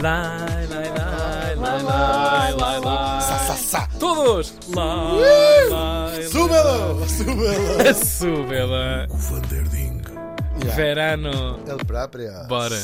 [0.00, 3.20] Lai, lai, lai, lai, lai, lai, lai.
[3.20, 3.80] Sa, sa, sa.
[3.98, 4.54] Todos!
[4.74, 7.06] Lai, lai, Súbelo!
[7.08, 7.94] Súbelo!
[8.16, 9.06] Súbela!
[9.10, 10.02] O Vanderding.
[10.62, 10.76] Yeah.
[10.76, 11.58] Verano!
[11.66, 12.30] Ele próprio.
[12.48, 12.78] Bora!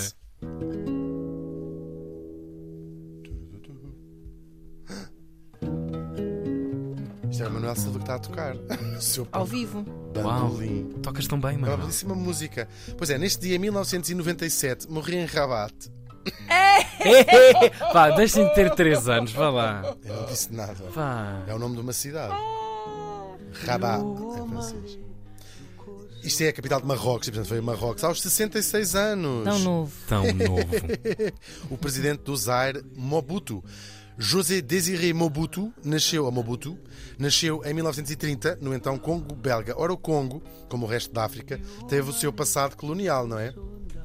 [7.31, 8.57] Isto é o Manuel Silva que está a tocar.
[9.01, 9.83] Seu Ao vivo.
[10.15, 10.85] bandolim.
[11.03, 11.83] Tocas tão bem, É uma mano.
[11.83, 12.69] belíssima música.
[12.97, 15.73] Pois é, neste dia, em 1997, morri em Rabat.
[17.93, 19.97] Vá, deixem de ter 3 anos, vá lá.
[20.05, 20.85] Eu não disse nada.
[20.91, 21.43] Vá.
[21.47, 22.35] É o nome de uma cidade.
[23.67, 24.99] Rabat, em francês.
[26.23, 29.45] Isto é a capital de Marrocos, e portanto foi Marrocos aos 66 anos.
[29.45, 29.93] Tão novo.
[30.09, 30.67] Tão novo.
[31.71, 33.63] o presidente do Zaire, Mobutu.
[34.17, 36.79] José Désiré Mobutu nasceu a Mobutu,
[37.19, 39.75] nasceu em 1930 no então Congo belga.
[39.77, 43.53] Ora, o Congo, como o resto da África, teve o seu passado colonial, não é?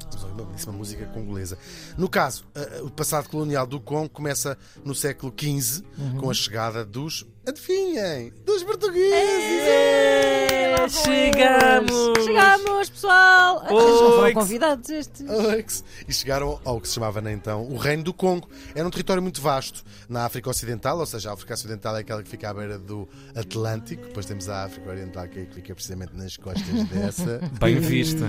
[0.09, 1.57] Estamos a ouvir uma belíssima música congolesa.
[1.97, 5.83] No caso, eh, o passado colonial do Congo começa no século XV,
[6.19, 7.25] com a chegada dos.
[7.47, 8.33] Adivinhem!
[8.45, 9.03] Dos portugueses!
[9.13, 10.38] É,
[10.87, 12.23] Chegamos!
[12.23, 13.63] Chegamos, pessoal!
[13.69, 15.27] Oi, Não foram convidados estes.
[15.29, 15.83] Oix.
[16.07, 18.47] E chegaram ao que se chamava né, então o Reino do Congo.
[18.73, 22.23] Era um território muito vasto na África Ocidental, ou seja, a África Ocidental é aquela
[22.23, 24.03] que fica à beira do Atlântico.
[24.05, 27.39] Depois temos a África Oriental, que é a que fica precisamente nas costas dessa.
[27.59, 28.25] Bem vista.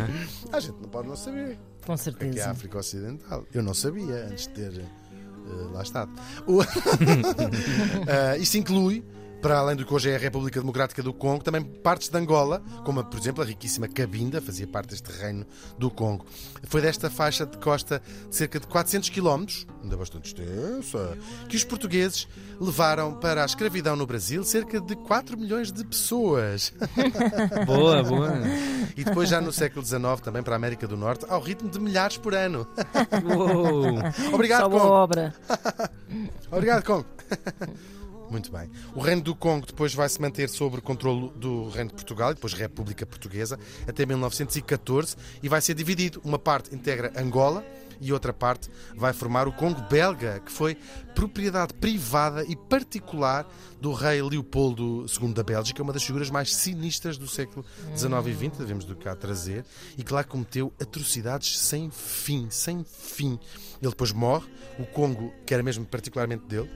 [0.52, 2.50] A gente não pode não saber Com o que é, é a certeza.
[2.50, 3.44] África Ocidental.
[3.54, 4.84] Eu não sabia antes de ter eh,
[5.72, 6.10] lá estado.
[6.46, 9.04] O- Ah, isto inclui.
[9.40, 12.62] Para além do que hoje é a República Democrática do Congo, também partes de Angola,
[12.84, 15.46] como por exemplo a riquíssima Cabinda, fazia parte deste reino
[15.78, 16.26] do Congo.
[16.64, 19.46] Foi desta faixa de costa de cerca de 400 km,
[19.82, 21.16] ainda bastante extensa,
[21.48, 22.28] que os portugueses
[22.60, 26.74] levaram para a escravidão no Brasil cerca de 4 milhões de pessoas.
[27.66, 28.32] Boa, boa.
[28.96, 31.78] E depois, já no século XIX, também para a América do Norte, ao ritmo de
[31.78, 32.66] milhares por ano.
[33.24, 33.98] Uou.
[34.32, 35.34] Obrigado, Só boa obra.
[36.50, 37.06] Obrigado, Congo.
[38.30, 38.70] Muito bem.
[38.94, 42.32] O Reino do Congo depois vai se manter sob o controle do Reino de Portugal
[42.32, 43.58] depois República Portuguesa
[43.88, 46.20] até 1914 e vai ser dividido.
[46.24, 47.64] Uma parte integra Angola
[48.00, 50.76] e outra parte vai formar o Congo belga, que foi
[51.14, 53.46] propriedade privada e particular
[53.80, 57.64] do rei Leopoldo II da Bélgica, uma das figuras mais sinistras do século
[57.94, 59.64] XIX e XX, devemos do cá trazer,
[59.98, 63.38] e que lá cometeu atrocidades sem fim, sem fim.
[63.82, 64.48] Ele depois morre,
[64.78, 66.70] o Congo, que era mesmo particularmente dele,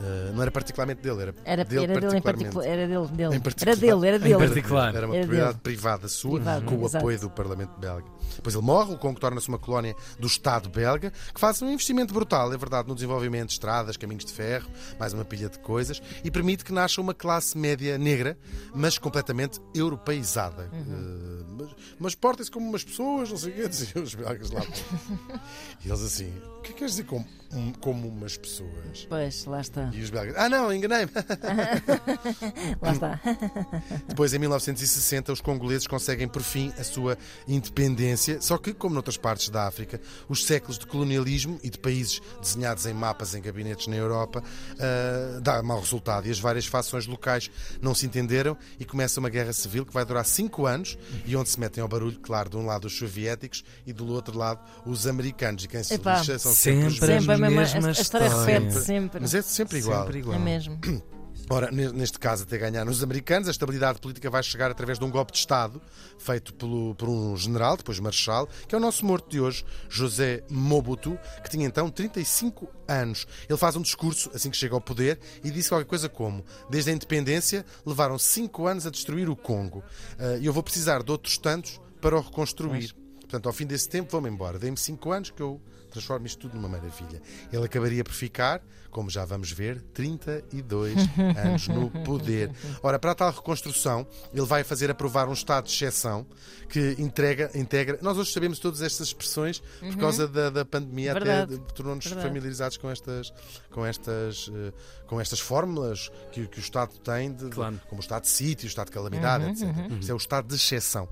[0.00, 2.22] eh, não era particularmente dele, era, Era, dele era dele em.
[2.66, 3.36] Era dele, dele.
[3.36, 3.72] Em particular.
[3.72, 4.36] Era dele, era Em dele.
[4.38, 4.94] particular.
[4.94, 5.62] Era uma Era propriedade dele.
[5.62, 6.96] privada sua, Privado, com o exato.
[6.98, 8.04] apoio do Parlamento belga.
[8.36, 12.12] Depois ele morre, o Congo torna-se uma colónia do Estado belga, que faz um investimento
[12.12, 14.68] brutal, é verdade, no desenvolvimento de estradas, caminhos de ferro,
[14.98, 18.36] mais uma pilha de coisas, e permite que nasça uma classe média negra,
[18.74, 20.68] mas completamente europeizada.
[20.72, 21.40] Uhum.
[21.40, 21.66] Eh, mas
[21.98, 24.60] mas portem-se como umas pessoas, não sei o quê, diziam os belgas lá.
[25.84, 29.06] e eles assim, o que é que queres dizer como, um- como umas pessoas?
[29.08, 29.90] Pois, lá está.
[29.92, 31.10] E os belgas, ah não, enganei-me.
[32.80, 33.20] Lá está.
[34.08, 39.16] Depois, em 1960, os congoleses conseguem por fim a sua independência, só que, como noutras
[39.16, 43.86] partes da África, os séculos de colonialismo e de países desenhados em mapas em gabinetes
[43.86, 44.42] na Europa
[44.78, 49.28] ah, dá mau resultado e as várias fações locais não se entenderam e começa uma
[49.30, 52.56] guerra civil que vai durar cinco anos e onde se metem ao barulho, claro, de
[52.56, 55.64] um lado os soviéticos e do outro lado os americanos.
[55.64, 57.86] E quem se Epá, lixa são sempre, os Sempre Sempre a mesma.
[57.86, 58.58] A, a história história.
[58.58, 59.20] repete sempre.
[59.20, 60.02] Mas é sempre igual.
[60.04, 60.36] Sempre igual.
[60.36, 60.78] É mesmo.
[61.48, 65.04] Ora, ne- neste caso, até ganhar nos americanos, a estabilidade política vai chegar através de
[65.04, 65.80] um golpe de Estado
[66.18, 70.42] feito pelo, por um general, depois marechal, que é o nosso morto de hoje, José
[70.50, 73.28] Mobutu, que tinha então 35 anos.
[73.48, 76.90] Ele faz um discurso assim que chega ao poder e disse qualquer coisa como: Desde
[76.90, 79.84] a independência levaram 5 anos a destruir o Congo
[80.18, 82.92] Ah, e eu vou precisar de outros tantos para o reconstruir.
[83.20, 84.58] Portanto, ao fim desse tempo, vou-me embora.
[84.58, 85.60] Dei-me 5 anos que eu
[85.96, 87.20] transformo isto tudo numa maravilha.
[87.52, 90.94] Ele acabaria por ficar, como já vamos ver, 32
[91.36, 92.50] anos no poder.
[92.82, 96.26] Ora, para a tal reconstrução, ele vai fazer aprovar um estado de exceção
[96.68, 97.98] que entrega, integra.
[98.02, 101.54] Nós hoje sabemos todas estas expressões por causa da, da pandemia, Verdade.
[101.54, 103.32] até tornou-nos familiarizados com estas,
[103.70, 104.72] com estas, eh,
[105.06, 107.80] com estas fórmulas que, que o Estado tem, de, Claro.
[107.88, 109.62] como o estado de sítio, o estado de calamidade, etc.
[110.00, 111.08] Isto é o estado de exceção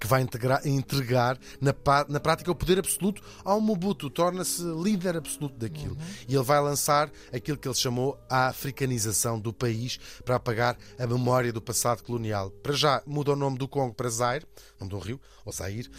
[0.00, 1.74] que vai integrar, entregar na,
[2.08, 5.96] na prática o poder absoluto ao Mobutu, torna-se líder absoluto daquilo.
[6.28, 11.06] E ele vai lançar aquilo que ele chamou a africanização do país para apagar a
[11.06, 12.50] memória do passado colonial.
[12.50, 14.46] Para já muda o nome do Congo para Zaire,
[14.80, 15.90] nome um rio, ou Zaire,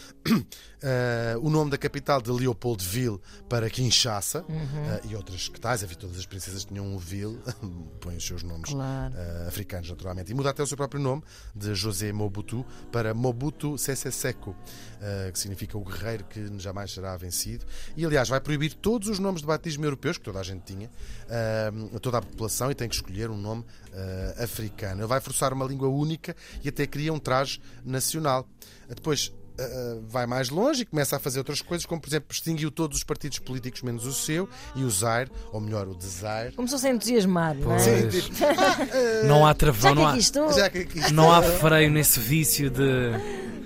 [0.84, 5.96] Eh, o nome da capital de Leopoldville para Kinshasa eh, e outras que tais, havia
[5.96, 7.38] todas as princesas tinham um ville,
[8.02, 9.14] põem os seus nomes Claro.
[9.16, 10.32] eh, africanos, naturalmente.
[10.32, 11.22] E muda até o seu próprio nome,
[11.56, 16.92] de José Mobutu, para Mobutu Sese Sese Seko, uh, que significa o guerreiro que jamais
[16.92, 17.66] será vencido.
[17.96, 20.90] E, aliás, vai proibir todos os nomes de batismo europeus, que toda a gente tinha,
[20.90, 25.02] uh, toda a população, e tem que escolher um nome uh, africano.
[25.02, 28.48] Ele vai forçar uma língua única e até cria um traje nacional.
[28.88, 32.72] Depois, Uh, vai mais longe e começa a fazer outras coisas, como por exemplo extinguiu
[32.72, 36.54] todos os partidos políticos menos o seu e o Zaire, ou melhor, o Desire.
[36.56, 37.80] Começou-se a entusiasmar, não é?
[37.80, 41.32] Sim, tipo, ah, Não há Já travão, não há, aqui estou, já que aqui não
[41.32, 43.12] há freio nesse vício de,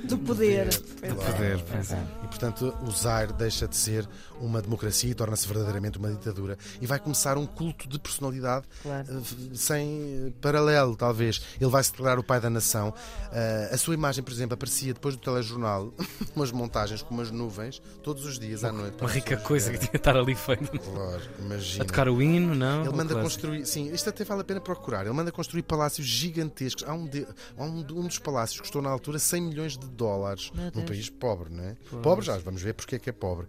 [0.08, 0.70] do poder.
[0.70, 1.64] de poder.
[1.72, 2.04] Pois é.
[2.24, 4.08] E portanto o Zaire deixa de ser
[4.40, 6.58] uma democracia e torna-se verdadeiramente uma ditadura.
[6.82, 9.08] E vai começar um culto de personalidade Claro.
[9.10, 11.42] eh, sem paralelo, talvez.
[11.60, 12.94] Ele vai se declarar o pai da nação.
[13.32, 15.94] Eh, a sua imagem, por exemplo, aparecia depois do telejornal,
[16.36, 18.98] umas montagens com umas nuvens, todos os dias à noite.
[19.00, 20.78] Uma rica coisa que tinha de estar ali feito.
[20.80, 21.84] Claro, imagina.
[21.84, 22.82] A tocar o hino, não?
[22.86, 25.06] Ele manda construir, sim, isto até vale a pena procurar.
[25.06, 26.84] Ele manda construir palácios gigantescos.
[26.88, 27.26] Há um, de-
[27.58, 30.72] há um, um dos palácios que custou na altura 100 milhões de dólares Meu num
[30.72, 30.86] Deus.
[30.86, 31.76] país pobre, não é?
[32.04, 33.48] Pobre já, vamos ver porque é que é pobre.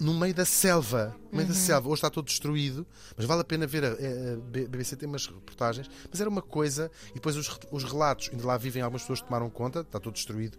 [0.00, 2.86] No meio da selva, no meio da selva, hoje está todo destruído,
[3.16, 3.84] mas vale a pena ver.
[3.84, 4.36] A, a- a
[4.68, 8.56] BBC tem umas reportagens, mas era uma coisa, e depois os, os relatos, ainda lá
[8.56, 10.56] vivem algumas pessoas que tomaram conta, está todo destruído,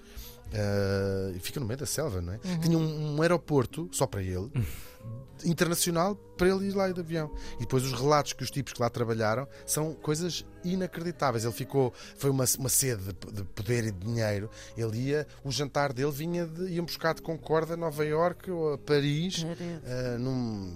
[0.54, 2.40] ah, e fica no meio da selva, não é?
[2.62, 4.52] Tinha um, um aeroporto só para ele
[5.46, 7.32] internacional para ele ir lá de avião.
[7.58, 11.44] E depois os relatos que os tipos que lá trabalharam são coisas inacreditáveis.
[11.44, 14.50] Ele ficou, foi uma, uma sede de, de poder e de dinheiro.
[14.78, 18.74] Ele ia, o jantar dele vinha de, iam buscar de Concórdia a Nova Iorque ou
[18.74, 19.46] a Paris,
[19.86, 20.76] ah, num,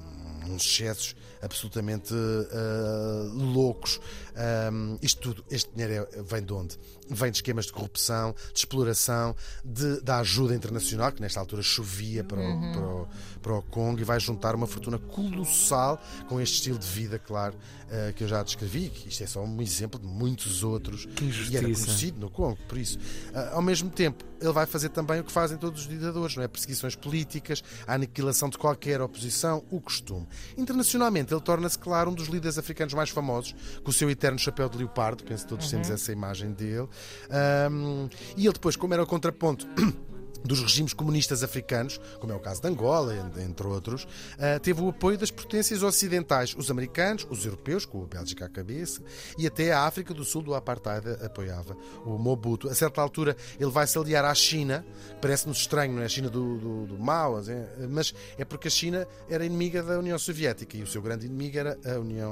[0.49, 3.99] uns excessos absolutamente ah, loucos.
[4.35, 6.77] Ahm, isto tudo, este dinheiro é- vem de onde?
[7.09, 12.23] Vem de esquemas de corrupção, de exploração, de, da ajuda internacional, que nesta altura chovia
[12.23, 13.07] para o, para, o,
[13.41, 17.55] para o Congo e vai juntar uma fortuna colossal com este estilo de vida, claro,
[17.91, 18.89] ah, que eu já descrevi.
[18.89, 21.05] que Isto é só um exemplo de muitos outros.
[21.05, 21.85] Que E era injustiça.
[21.85, 22.97] conhecido no Congo, por isso.
[23.33, 26.43] Ah, ao mesmo tempo, ele vai fazer também o que fazem todos os ditadores, não
[26.43, 26.47] é?
[26.47, 30.27] Perseguições políticas, a aniquilação de qualquer oposição, o costume.
[30.57, 33.53] Internacionalmente, ele torna-se, claro, um dos líderes africanos mais famosos,
[33.83, 36.87] com o seu eterno chapéu de leopardo, penso que todos temos essa imagem dele.
[37.29, 39.67] Ahm, e ele depois, como era o contraponto.
[40.43, 44.07] Dos regimes comunistas africanos, como é o caso de Angola, en- entre outros,
[44.37, 48.49] ah, teve o apoio das potências ocidentais, os americanos, os europeus, com a Bélgica à
[48.49, 49.01] cabeça,
[49.37, 52.69] e até a África do Sul do Apartheid apoiava o Mobutu.
[52.69, 54.85] A certa altura, ele vai se aliar à China,
[55.21, 56.05] parece-nos estranho, não é?
[56.05, 57.53] A China do, do, do Mao, assim,
[57.89, 61.57] mas é porque a China era inimiga da União Soviética e o seu grande inimigo
[61.57, 62.31] era a União.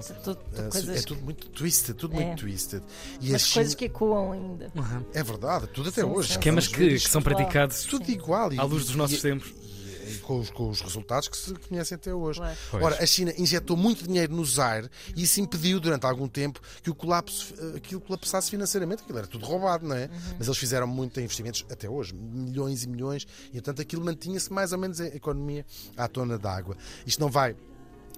[0.72, 2.26] Coisas- é tudo muito twisted, tudo É.
[2.26, 2.84] muito twisted.
[3.22, 4.72] E Mas China, coisas que ecoam ainda.
[4.76, 5.06] Uhum.
[5.14, 6.28] é verdade, tudo até Sim, hoje.
[6.28, 6.34] sim.
[6.34, 7.38] Esquemas que, que são Claro.
[7.38, 8.54] praticados tudo igual.
[8.54, 9.54] E- à luz dos nossos e- tempos.
[10.08, 12.40] e com os, com os resultados que se conhecem até hoje.
[12.70, 12.86] Claro.
[12.86, 16.90] Ora, a China injetou muito dinheiro no Zaire e isso impediu durante algum tempo que
[16.90, 19.04] o colapso, eh, aquilo colapsasse financeiramente.
[19.04, 20.10] Aquilo era tudo roubado, não é?
[20.38, 24.52] Mas eles fizeram muito em investimentos até hoje, milhões e milhões, e portanto aquilo mantinha-se
[24.52, 25.66] mais ou menos a economia
[25.96, 26.76] à tona d'água.
[27.06, 27.56] Isto não vai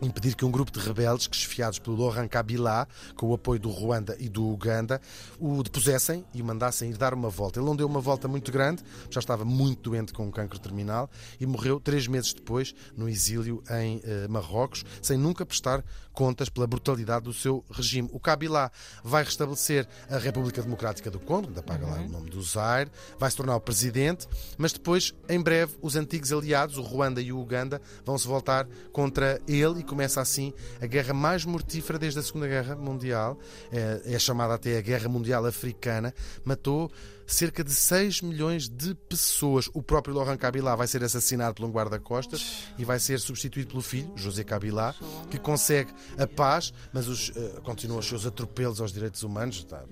[0.06, 3.70] impedir que um grupo de rebeldes, que chefiados pelo Laurent Kabila, com o apoio do
[3.70, 5.02] Ruanda e do Uganda,
[5.40, 7.60] o depusessem e o mandassem ir dar uma volta.
[7.60, 11.10] Ele não deu uma volta muito grande, já estava muito doente com um cancro terminal
[11.40, 15.84] e morreu três meses depois no exílio em eh, Marrocos, sem nunca prestar
[16.14, 18.10] contas pela brutalidade do seu regime.
[18.14, 18.72] O Kabila
[19.04, 23.30] vai restabelecer a República Democrática do Congo, ainda paga lá o nome do Zaire, vai
[23.30, 24.28] se tornar o presidente,
[24.58, 28.68] mas depois, em breve, os antigos aliados, o Ruanda e o Uganda, vão se voltar
[28.92, 33.38] contra ele e começa assim a guerra mais mortífera desde a Segunda Guerra Mundial.
[33.72, 36.12] É, é chamada até a Guerra Mundial Africana.
[36.44, 36.92] Matou
[37.26, 39.70] cerca de 6 milhões de pessoas.
[39.74, 43.82] O próprio Laurent Kabila vai ser assassinado por um guarda-costas e vai ser substituído pelo
[43.82, 44.96] filho, José Kabila,
[45.30, 49.64] que consegue a paz, mas os, eh, continua os seus atropelos aos direitos humanos.
[49.64, 49.84] Tá,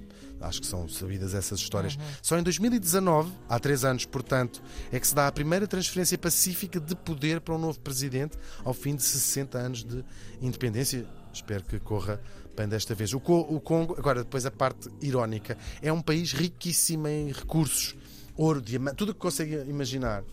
[0.41, 1.97] acho que são sabidas essas histórias.
[2.21, 4.61] Só em 2019, há três anos, portanto,
[4.91, 8.73] é que se dá a primeira transferência pacífica de poder para um novo presidente ao
[8.73, 10.03] fim de 60 anos de
[10.41, 11.05] independência.
[11.33, 12.19] Espero que corra
[12.55, 13.13] bem desta vez.
[13.13, 17.95] O, Co- o Congo, agora depois a parte irónica, é um país riquíssimo em recursos,
[18.35, 20.23] ouro, diamante, tudo o que consegue imaginar.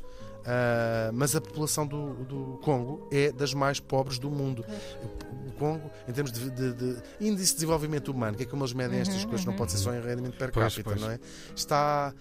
[0.45, 4.65] Ah, mas a população do, do Congo é das mais pobres do mundo.
[5.47, 8.73] O Congo, em termos de, de- de índice de desenvolvimento humano, que é como eles
[8.73, 11.01] medem estas coisas, não pode ser só em rendimento per Pois, capita, pois.
[11.01, 11.19] não é?
[11.55, 12.15] Está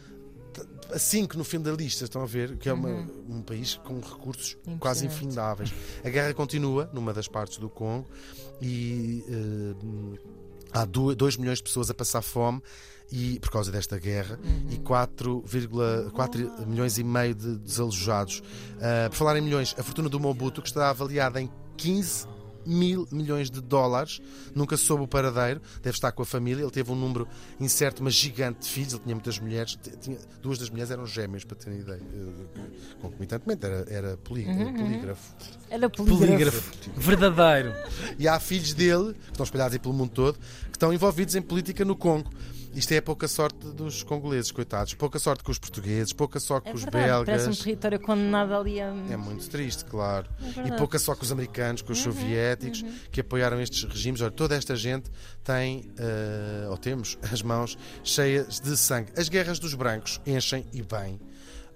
[0.93, 2.57] a 5 no fim da lista, estão a ver?
[2.57, 5.73] Que é uma- um país com recursos quase infindáveis.
[6.03, 8.07] A guerra continua numa das partes do Congo
[8.61, 10.19] e eh,
[10.73, 12.61] há 2 milhões de pessoas a passar fome
[13.11, 14.37] e por causa desta guerra
[14.69, 18.41] e 4,4 milhões e meio de desalojados.
[18.81, 22.27] Ah, por falar em milhões, a fortuna do Mobutu, que está avaliada em 15
[22.67, 24.21] mil milhões de dólares.
[24.53, 26.61] Nunca soube o paradeiro, deve estar com a família.
[26.63, 27.27] Ele teve um número
[27.59, 28.93] incerto, mas gigante de filhos.
[28.93, 32.01] Ele tinha muitas mulheres, tinha, duas das mulheres eram gêmeas, para terem ideia.
[32.01, 32.67] Eh,
[33.01, 35.35] concomitantemente, era, era polí, polígrafo.
[35.69, 36.25] Era polígrafo.
[36.25, 36.91] Polígrafo.
[36.95, 37.73] Verdadeiro.
[38.19, 41.41] E há filhos dele, que estão espalhados aí pelo mundo todo, que estão envolvidos em
[41.41, 42.29] política no Congo.
[42.73, 44.93] Isto é pouca sorte dos congoleses, coitados.
[44.93, 47.43] Pouca sorte com os portugueses, pouca sorte É com os verdade, belgas.
[47.43, 48.93] Parece um território condenado ali a.
[49.09, 50.27] É muito triste, claro.
[50.39, 50.71] e verdade.
[50.71, 54.21] Uhum, pouca só com os americanos, com os soviéticos, que apoiaram estes regimes.
[54.21, 55.09] Olha, toda esta gente
[55.43, 59.11] tem, eh, ou temos, as mãos cheias de sangue.
[59.17, 61.19] As guerras dos brancos enchem e bem.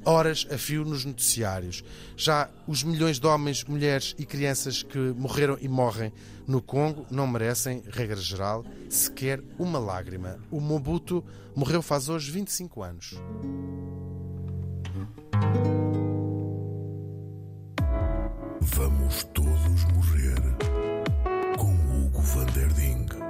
[0.03, 1.84] Horas a fio nos noticiários.
[2.17, 6.12] Já os milhões de homens, mulheres e crianças que morreram e morrem
[6.48, 10.39] no Congo não merecem, regra geral, sequer uma lágrima.
[10.50, 11.24] O Mobutu
[11.55, 13.15] morreu faz hoje 25 anos.
[18.60, 20.41] Vamos todos morrer
[21.58, 23.20] com Hugo van der Ding.